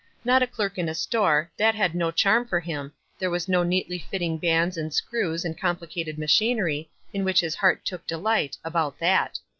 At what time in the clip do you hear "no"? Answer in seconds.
1.93-2.09, 3.47-3.61